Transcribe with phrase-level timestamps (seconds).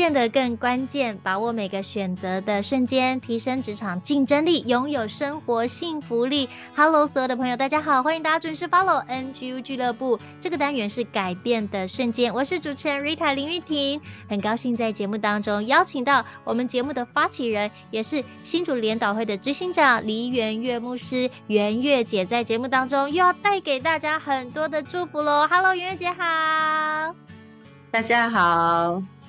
[0.00, 6.48] 变得更关键，把握每个选择的瞬间，提升职场竞争力，拥有生活幸福力。
[6.74, 10.18] Hello，所有的朋友，大家好，欢迎大家准时 follow NGU 俱乐部。
[10.40, 25.46] 这个单元是改变的瞬间，我是主持人 Rita 林玉婷，很高兴在节目当中邀请到我们节目的发起人，也是新主联导会的执行长黎元月牧师，元月姐在节目当中又要带给大家很多的祝福喽。
[25.46, 27.14] Hello，元月姐好，
[27.90, 29.19] 大家好。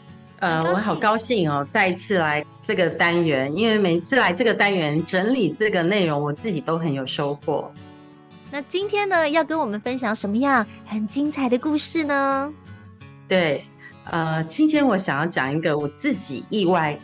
[0.41, 7.71] 呃，我好高兴哦，再一次来这个单元，因为每次来这个单元整理这个内容，我自己都很有收获。
[8.49, 12.51] 那今天呢，要跟我们分享什么样很精彩的故事呢？
[13.27, 13.63] 对，
[14.05, 16.99] 呃，今天我想要讲一个我自己意外，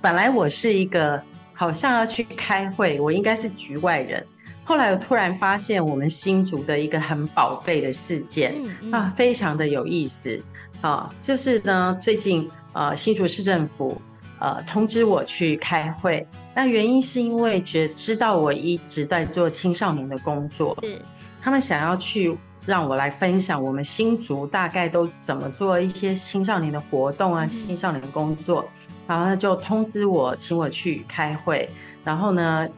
[0.00, 1.20] 本来我是一个
[1.52, 4.24] 好像要去开会，我应该是局外人，
[4.66, 10.42] 后来我突然发现我们新竹的一个很宝贝的事件，嗯嗯，啊，非常的有意思。
[10.80, 14.00] 啊，就是呢，最近呃，新竹市政府
[14.38, 21.00] 呃通知我去开会，那原因是因为觉知道我一直在做青少年的工作，是
[21.40, 28.68] 他们想要去让我来分享我们新竹大概都怎么做一些青少年的活动啊，青少年的工作，
[29.06, 31.68] 然后呢就通知我，请我去开会，
[32.04, 32.68] 然后呢，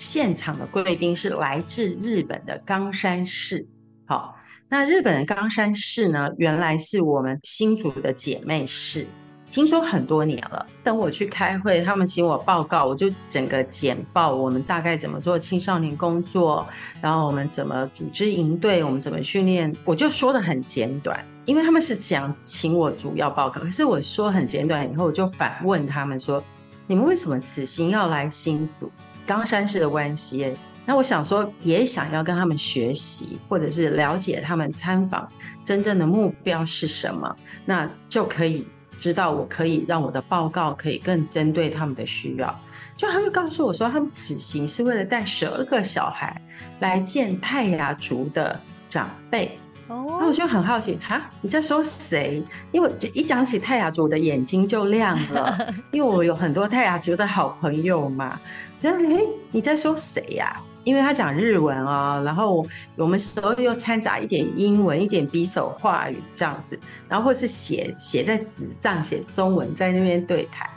[0.00, 3.68] 现场的贵宾是来自日本的冈山市，
[4.06, 4.34] 好。
[4.66, 9.06] 那日本的冈山市呢，原来是我们新竹的姐妹市，
[9.52, 10.66] 听说很多年了。
[10.82, 16.66] 等我去开会，他们请我报告，我就整个简报我们大概怎么做青少年工作，
[17.02, 26.42] 然后我们怎么组织营队，我们怎么训练，我就说得很简短，因为他们是想请我主要报告，可是我说很简短以后，我就反问他们说：
[26.90, 28.90] 你们为什么此行要来新竹？
[29.24, 30.56] 冈山市的关系？
[30.84, 35.30] 那我想说，也想要跟他们学习，或者是了解他们参访
[35.64, 42.60] 真正的目标是什么，那就可以知道我可以让我的报告可以更针对他们的需要。
[42.96, 46.42] 就他会告诉我说，他们此行是为了带十二个小孩
[46.80, 49.59] 来见泰雅族的长辈。
[49.90, 52.42] 哦，那我就很好奇，哈，你在说谁？
[52.70, 55.58] 因为一讲起泰雅族，我的眼睛就亮了，
[55.90, 58.40] 因为我有很多泰雅族的好朋友嘛。
[58.78, 59.20] 就哎，
[59.50, 60.56] 你在说谁呀？
[60.84, 62.64] 因为他讲日文啊，然后
[62.96, 66.78] 我们时候又掺杂一点英文，一点匕首话语这样子，
[67.08, 70.70] 然后或是写写在纸上写中文在那边对谈，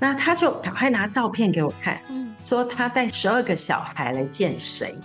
[0.00, 2.00] 那他就赶快拿照片给我看，
[2.42, 4.96] 说他带十二个小孩来见谁，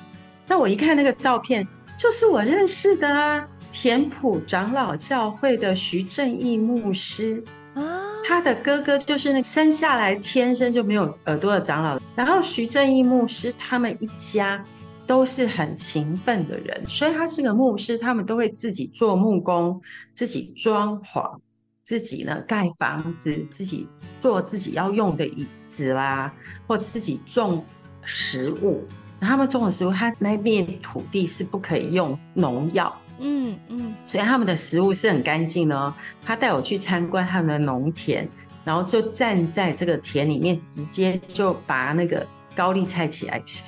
[0.48, 1.68] 那我一看那个照片，
[1.98, 7.44] 就是我认识的啊，田埔长老教会的徐正义牧师
[7.76, 8.02] 啊。
[8.26, 14.64] 他的哥哥就是那个生下来天生就没有耳朵的长老，然后徐正义牧师他们一家
[15.06, 19.82] 都是很勤奋的人，所以他是个牧师，他们都会自己做木工，
[20.14, 21.38] 自己装潢，
[21.84, 23.88] 自己呢盖房子，自己
[24.20, 26.34] 做自己要用的椅子啦，
[26.66, 27.64] 或自己种
[28.06, 28.88] 食物。
[29.24, 32.96] 他们种的食物，他那边土地是不可以用农药。
[33.20, 35.94] 嗯嗯，所以他们的食物是很干净的哦。
[36.26, 38.28] 他带我去参观他们的农田，
[38.66, 42.26] 然后就站在这个田里面，直接就拔那个
[42.56, 43.64] 高丽菜起来吃，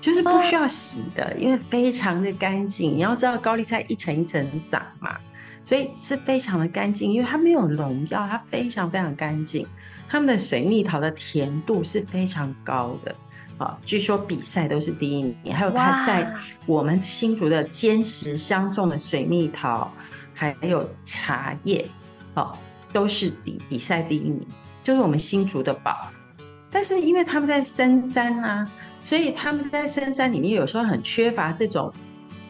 [0.00, 2.92] 就是不需要洗的，因为非常的干净。
[2.96, 5.16] 你要知道高丽菜一层一层长嘛，
[5.64, 9.66] 所以是非常的干净，因为它没有农药，它非常非常干净。
[10.08, 13.14] 他们的水蜜桃的甜度是非常高的。
[13.60, 16.34] 啊，据说比赛都是第一名，还有他在
[16.64, 19.92] 我们新竹的坚实相种的水蜜桃，
[20.32, 21.86] 还有茶叶，
[22.32, 22.56] 哦，
[22.90, 24.46] 都是比比赛第一名，
[24.82, 26.10] 就是我们新竹的宝。
[26.70, 28.66] 但是因为他们在深山啊，
[29.02, 31.92] 所以他们在深山里面有时候很缺乏这种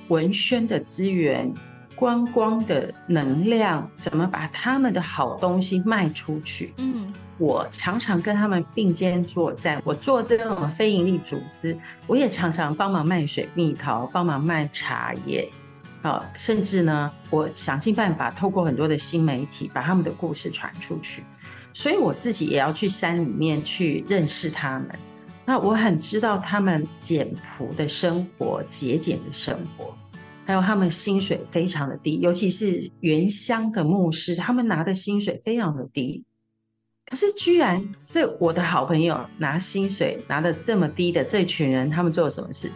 [0.06, 1.52] 文宣的资源、
[1.96, 6.72] 观光的能量，怎么把他们的好东西卖出去？
[6.76, 7.12] 嗯。
[7.40, 9.81] 我常常跟他们并肩作战。
[9.82, 11.75] 我做这种非营利组织，
[12.06, 15.48] 我也常常帮忙卖水蜜桃，帮忙卖茶叶，
[16.02, 21.25] 啊，甚至呢，我想尽办法透过很多的新媒体把他们的故事传出去。
[21.72, 24.90] 所以我自己也要去山里面去认识他们。
[25.46, 27.26] 那我很知道他们简
[27.56, 29.96] 朴的生活、节俭的生活，
[30.44, 36.22] 还有他们薪水非常的低，尤其是原乡的牧师，他们拿的薪水非常的低。
[37.10, 42.70] 可是居然是我的好朋友拿薪水拿的这么低的这群人，他们做了什么事？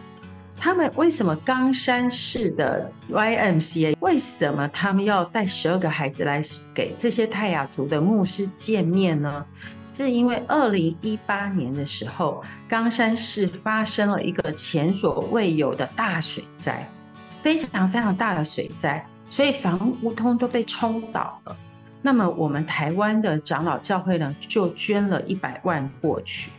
[0.57, 6.41] 他们为什么冈山市的 YMCA 为什么他们要带十二个孩子来
[6.73, 9.45] 给这些泰雅族的牧师见面呢？
[9.97, 16.85] 是因为二零一八年的时候，冈山市发生了一个前所未有的大水灾，
[17.41, 21.57] 非常非常大的水灾，所以房屋通都被冲倒了。
[22.05, 26.51] 那么我们台湾的长老教会呢，就捐了一百万过去。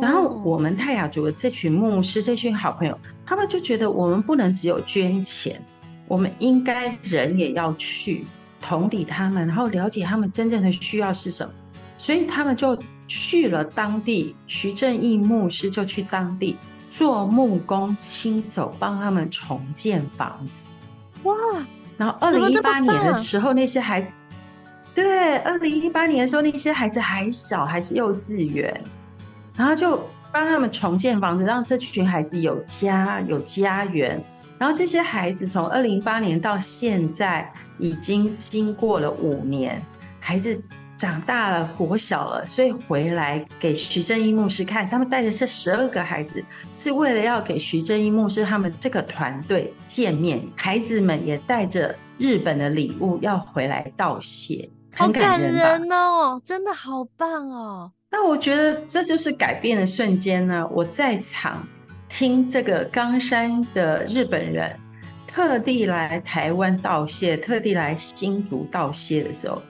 [0.00, 2.96] 然后我们泰雅族的这群牧师，这群好朋友，
[3.26, 5.60] 他们就觉得我们不能只有捐钱，
[6.06, 8.24] 我们应该人也要去
[8.60, 11.52] 同理他们，然后了解他们真正的需要是什么。
[11.98, 12.78] 所以他们就
[13.08, 16.56] 去了当地，徐正义牧师就去当地
[16.92, 20.66] 做木工，亲手帮他们重建房子。
[21.24, 21.34] 哇！
[21.96, 24.12] 然后二零一八年的时候，那些孩子，
[24.96, 28.82] 对，二零一八年的时候，那些孩子还小，还是幼稚园。
[29.54, 34.18] 然后就帮他们重建房子，让这群孩子有家有家园。
[34.58, 39.82] 然后这些孩子从二零一八年到现在，已经经过了五年，
[40.18, 40.58] 孩子
[40.96, 44.88] 长大了，活小了，所以回来给徐正义牧师看。
[44.88, 50.42] 他们带着这十二个孩子，是为了要给徐正义牧师他们这个团队见面。
[50.56, 57.92] 孩子们也带着日本的礼物要回来道谢，很感人，好感人哦，真的好棒哦。
[58.10, 60.66] 那我觉得这就是改变的瞬间呢。
[60.72, 61.66] 我在场
[62.08, 64.74] 听这个冈山的日本人
[65.26, 69.60] 特地来台湾道谢，特地来新竹道谢的时候，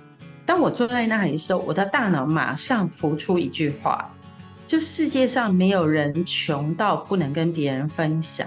[0.45, 4.09] 当我坐在那里的时候，我的大脑马上浮出一句话：
[4.65, 8.47] 就世界上没有人穷到不能跟别人分享，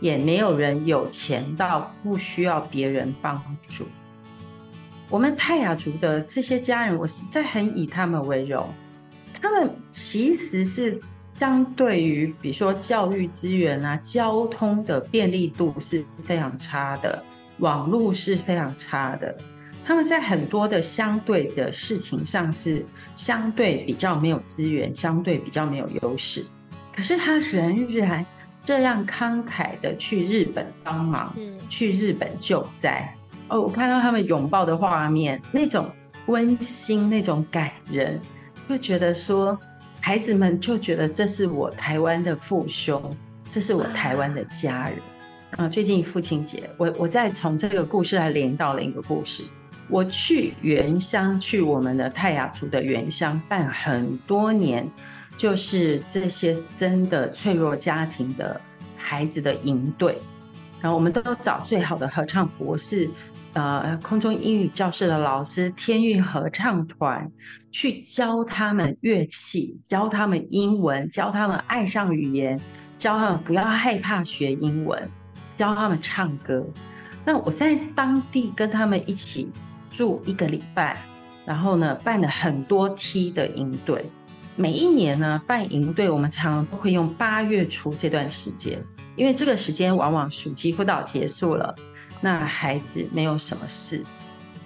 [0.00, 3.86] 也没有人有钱到不需要别人帮助。
[5.10, 8.68] 我们泰雅族的这些家人，我实在很以他们为荣。
[9.40, 11.00] 他们其实是
[11.38, 17.22] 相对于，比如说教育资源啊、交通的便利度是非常差的，
[17.58, 19.34] 网络是非常差的。
[19.86, 22.84] 他们在很多的相对的事情上是
[23.16, 26.44] 相对比较没有资源，相对比较没有优势。
[26.94, 28.26] 可是他仍然
[28.66, 31.34] 这样慷慨的去日本帮忙，
[31.70, 33.14] 去日本救灾。
[33.48, 35.90] 哦，我看到他们拥抱的画面，那种
[36.26, 38.20] 温馨，那种感人。
[38.68, 39.58] 就觉得说，
[40.00, 43.02] 孩子们就觉得这是我台湾的父兄，
[43.50, 44.98] 这是我台湾的家人。
[45.56, 49.42] 啊，最近父亲节，我我再从这个故事来连到了一个故事。
[49.88, 54.86] 我去原乡，去我们的泰雅族的原乡办很多年，
[55.38, 58.60] 就是这些真的脆弱家庭的
[58.98, 60.18] 孩子的营队，
[60.82, 63.08] 然后我们都找最好的合唱博士。
[63.54, 67.32] 呃，空中英语教室的老师，天韵合唱团
[67.72, 72.60] 去教他们乐器，教他们英文，教他们爱上语言，
[72.98, 75.10] 教他们不要害怕学英文，
[75.56, 76.64] 教他们唱歌。
[77.24, 79.50] 那我在当地跟他们一起
[79.90, 80.96] 住一个礼拜，
[81.44, 84.04] 然后呢，办了很多梯的营队。
[84.54, 88.82] 每一年呢，办营队，我们常常都会用八月初这段时间，
[89.16, 91.74] 因为这个时间往往暑期辅导结束了。
[92.20, 94.04] 那孩子没有什么事，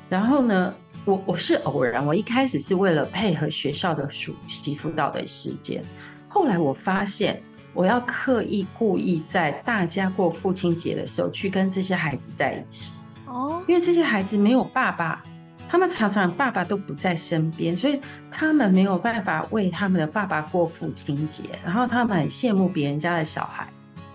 [0.09, 5.85] 然后呢，我我是偶然，我一开始是为了配合学校的暑期辅导的时间，
[6.29, 7.43] 后来我发现
[7.75, 12.93] 我要刻意故意在大家过父亲节的时候去跟这些孩子在一起
[13.27, 15.23] 哦，因为这些孩子没有爸爸，
[15.69, 23.69] 他们常常爸爸都不在身边，所以他们没有办法为他们的爸爸过父亲节，然后他们很羡慕别人家的小孩，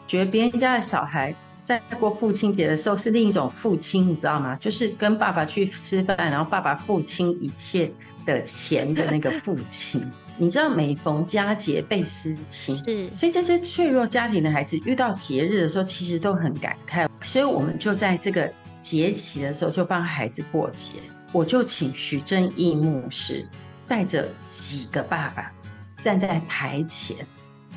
[0.08, 1.36] 觉得别人家的小孩。
[1.67, 4.55] 在过父亲节的时候是另一种父亲，你知道吗？
[4.55, 7.91] 就是跟爸爸去吃饭，然后爸爸付清一切
[8.25, 10.01] 的钱的那个父亲。
[10.39, 13.09] 你知道每逢佳节倍思亲，是。
[13.17, 17.05] 所以这些脆弱家庭的孩子遇到节日的时候，其实都很感慨。
[17.25, 18.50] 所以我们就在这个
[18.81, 21.00] 节期的时候就帮孩子过节。
[21.33, 23.45] 我就请徐正义牧师
[23.89, 25.51] 带着几个爸爸
[26.00, 27.17] 站在台前，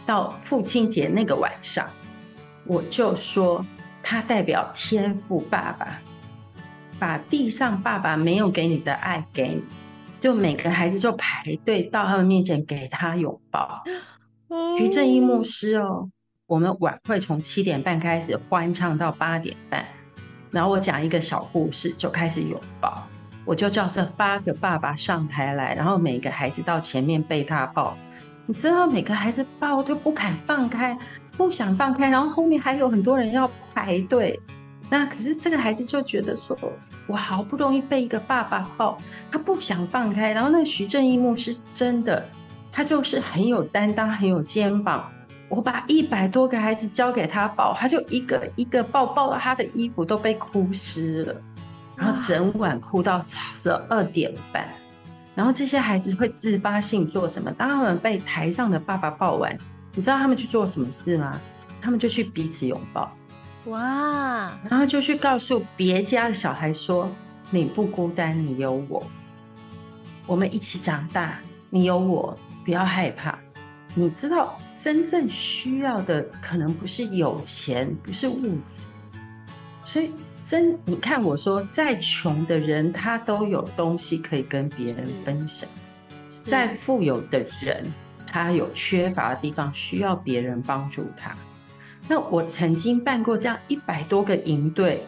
[0.07, 1.91] 到父亲节那个晚上，
[2.65, 3.67] 我就说。
[4.03, 5.99] 他代表天赋爸爸，
[6.99, 9.63] 把地上爸爸没有给你的爱给你，
[10.21, 13.83] 就每个孩子就排队到他们面前给他拥抱。
[14.79, 16.11] 徐正义牧师哦，
[16.47, 19.85] 我们晚会从七点半开始欢唱到八点半，
[20.51, 23.07] 然后我讲一个小故事就开始拥抱，
[23.45, 27.97] 我就叫这八个爸爸上台来，然后每个孩子到前面被他抱。
[28.47, 30.99] 你知道每个孩子抱都不敢放开，
[31.41, 34.39] 不想放开，然后后面还有很多人要排队。
[34.91, 36.55] 那可是这个孩子就觉得说，
[37.07, 38.99] 我好不容易被一个爸爸抱，
[39.31, 40.35] 他不想放开。
[40.35, 42.29] 然后那徐正义牧师真的，
[42.71, 45.11] 他就是很有担当，很有肩膀。
[45.49, 51.35] 我把一百多个孩子交给他抱，他就一个一个抱，抱到他的衣服都被哭湿了，
[51.97, 54.69] 然后整晚哭到十二点半。
[55.35, 57.51] 然后这些孩子会自发性做什么？
[57.53, 59.57] 当他们被台上的爸爸抱完，
[59.95, 61.41] 你知道他们去做什么事吗？
[61.83, 63.11] 他们就去彼此拥抱，
[63.67, 64.59] 哇！
[64.69, 67.11] 然后就去告诉别家的小孩说
[67.51, 69.03] ：“你不孤单，你有我，
[70.27, 73.39] 我们一起长大，你有我，不要害怕。”
[73.95, 78.83] 你知道，真正需要的可能不是有钱，不是物质。
[79.83, 80.13] 所以，
[80.45, 85.69] 真你看我说，再穷的人他都有东西可以跟别人分享；
[86.39, 87.93] 再富有的人，
[88.31, 91.35] 他有缺乏的地方需要别人帮助他。
[92.09, 95.07] 那我曾经办过这样一百多个营队，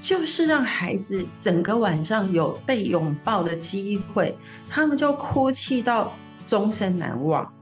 [0.00, 4.36] 就是让孩子整个晚上有被拥抱的机会，
[4.68, 6.12] 他们就哭泣到
[6.44, 7.52] 终身难忘。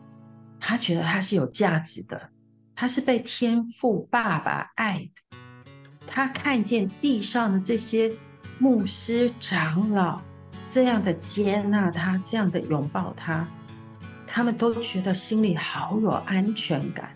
[0.59, 2.31] 他觉得他是有价值的，
[2.75, 5.39] 他是被天赋爸爸爱的。
[6.07, 8.15] 他看见地上的这些
[8.59, 10.21] 牧师长老
[10.67, 13.47] 这样的接纳他，这样的拥抱他，
[14.33, 17.11] 他们都觉得心里好有安全感，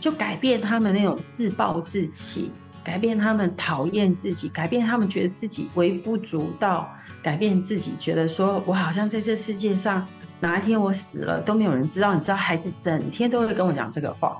[0.00, 2.52] 就改变他们那种自暴自弃，
[2.84, 6.88] 改变他们讨厌自己，改变他们觉得自己微不足道，
[7.22, 10.06] 改变自己觉得说我好像在这世界上。
[10.40, 14.36] 哪一天我死了都没有人知道，你知道孩子整天都会跟我讲这个话，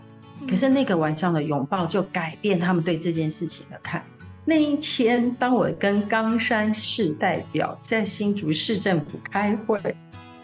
[0.51, 4.05] 可是那个晚上的拥抱就改变他们对这件事情的看。
[4.45, 9.79] 那一天，当我跟冈山市代表在新竹市政府开会，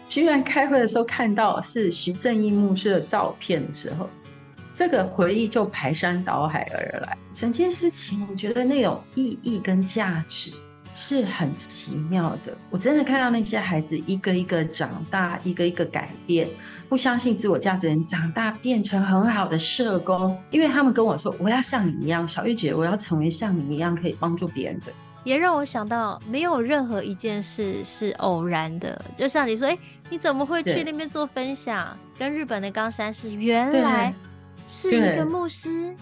[0.09, 4.09] 居然开会的时候看到是徐正义牧师的照片的时候，
[4.73, 7.17] 这个回忆就排山倒海而来。
[7.31, 10.51] 整件事情，我觉得那种意义跟价值。
[10.95, 16.49] 是很奇妙的，我真的看到那些孩子一个一个长大，一个一个改变，
[16.89, 24.87] 不相信自我价值的人长大变成很好的社工，因为他们跟我说，我要像你一样，小玉姐，我要成为像你一样可以帮助别人的。
[25.23, 29.77] 也让我想到，没有任何一件事是偶然的，就像你说，哎，
[30.09, 31.97] 你怎么会去那边做分享？
[32.17, 34.13] 跟日本的冈山市原来
[34.67, 35.95] 是一个牧师，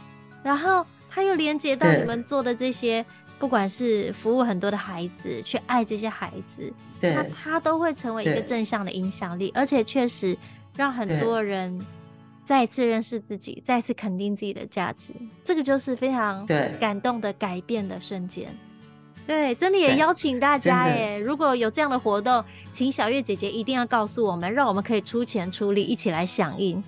[0.44, 3.06] 然后他又连接到你们做的这些。
[3.40, 10.36] 不管是服务很多的孩子，去爱这些孩子，对，那他都会成为一个正向的影响力，而且确实
[10.76, 11.80] 让很多人
[12.42, 15.14] 再次认识自己，再次肯定自己的价值。
[15.44, 16.48] 这个就是非常
[16.80, 18.48] 感动的改变的瞬间。
[19.28, 26.82] 对，真的也邀请大家耶，如果有这样的活动，请小月姐姐一定要告诉我们，让我们可以出钱出力一起来响应。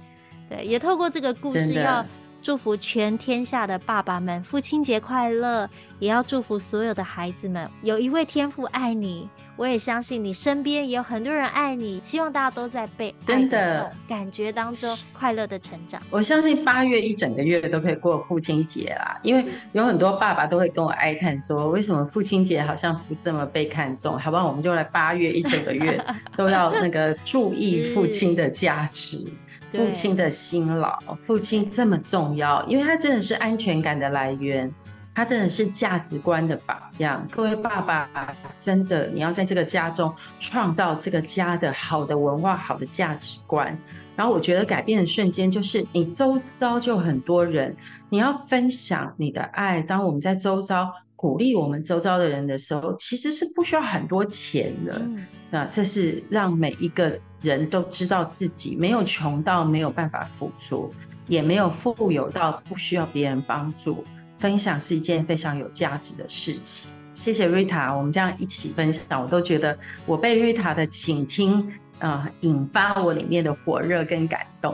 [0.49, 2.03] 对，也透过这个故事要。
[2.41, 5.69] 祝福全天下的爸爸们，父亲节快乐！
[5.99, 9.27] 也要祝福所有的孩子们，有一位天父爱你，
[9.57, 12.01] 我也相信你身边也有很多人爱你。
[12.05, 16.01] 希望大家都在被真的感觉当中快乐的成长。
[16.09, 24.17] 我相信八月一整个月都可以过父亲节啦，因为有很多爸爸都会跟我哀叹说，为什么父亲节好像不这么被看重？
[24.17, 24.47] 好不好？
[24.47, 26.01] 我们就来八月一整个月
[26.37, 29.27] 都要那个注意父亲的价值。
[29.71, 34.73] 父亲的辛劳，父亲这么重要，因为他真的是安全感的来源，
[35.19, 37.27] 他真的是价值观的榜样。
[37.29, 38.09] 各位爸爸，
[38.55, 43.77] 真的你要在这个家中创造这个家的好的文化、好的价值观。
[44.15, 47.75] 然后我觉得改变的瞬间就是你周遭就很多人，
[48.07, 49.81] 你要分享你的爱。
[49.81, 55.01] 当我们在周遭鼓励我们周遭的人的时候，其实是不需要很多钱的。
[55.49, 57.19] 那这是让每一个。
[57.41, 60.93] 人都知道自己没有穷到没有办法付出，
[61.25, 64.03] 也没有富有到不需要别人帮助。
[64.39, 66.89] 分享是一件非常有价值的事情。
[67.13, 74.73] 谢谢瑞塔我们这样一起分享，我都觉得我被瑞塔的倾听啊、引发我里面的火热跟感动。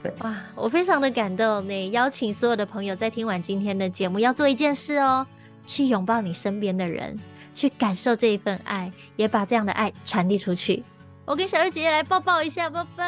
[0.00, 1.66] 对，哇，我非常的感动。
[1.66, 5.26] 那邀请所有的朋友在听完今天的节目，要做一件事哦，
[5.66, 7.18] 去拥抱你身边的人，
[7.54, 10.84] 去感受这一份爱，也把这样的爱传递出去。
[11.24, 13.04] 我跟小月姐姐来抱抱一下，抱抱，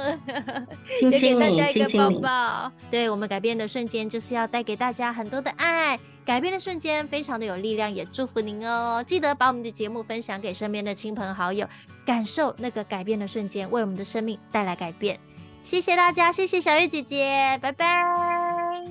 [1.00, 2.72] 亲亲你，亲亲你，抱抱。
[2.90, 5.98] 对，我们改变的瞬间，就是要带给大家很多的爱。
[6.24, 9.02] 改变的瞬间非常的有力量，也祝福您哦。
[9.04, 11.66] 记得把我们的节目分享给身边的亲朋好友，
[12.06, 15.18] 感受那个改变的瞬间，为我们的生命带来改变。
[15.64, 17.86] 谢谢大家，谢谢小月姐姐，拜拜。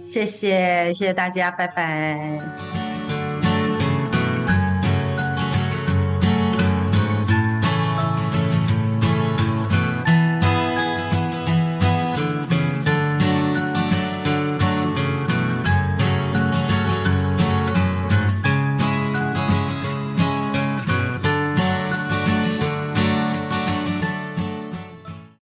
[0.05, 2.78] 谢谢，谢谢大家，拜拜。